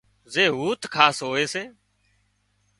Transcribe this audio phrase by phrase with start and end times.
[0.33, 1.63] زي هوٿ خاص هوئي سي